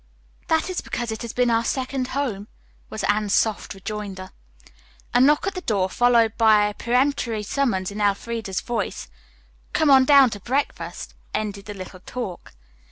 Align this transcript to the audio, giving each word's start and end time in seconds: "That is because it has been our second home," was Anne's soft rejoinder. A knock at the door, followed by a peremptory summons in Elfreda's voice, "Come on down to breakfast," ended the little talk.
"That 0.47 0.67
is 0.67 0.81
because 0.81 1.11
it 1.11 1.21
has 1.21 1.31
been 1.31 1.51
our 1.51 1.63
second 1.63 2.07
home," 2.07 2.47
was 2.89 3.03
Anne's 3.03 3.35
soft 3.35 3.75
rejoinder. 3.75 4.31
A 5.13 5.21
knock 5.21 5.45
at 5.45 5.53
the 5.53 5.61
door, 5.61 5.91
followed 5.91 6.35
by 6.39 6.65
a 6.65 6.73
peremptory 6.73 7.43
summons 7.43 7.91
in 7.91 8.01
Elfreda's 8.01 8.61
voice, 8.61 9.09
"Come 9.73 9.91
on 9.91 10.05
down 10.05 10.31
to 10.31 10.39
breakfast," 10.39 11.13
ended 11.35 11.65
the 11.65 11.75
little 11.75 11.99
talk. 11.99 12.55